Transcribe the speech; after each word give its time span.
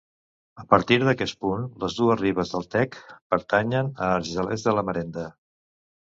A 0.61 0.63
partir 0.69 0.95
d'aquest 1.03 1.37
punt 1.45 1.67
les 1.83 1.97
dues 1.97 2.17
ribes 2.21 2.55
del 2.55 2.65
Tec 2.77 2.99
pertanyen 3.35 3.93
a 4.01 4.09
Argelers 4.17 4.67
de 4.71 4.77
la 4.79 4.87
Marenda. 4.91 5.29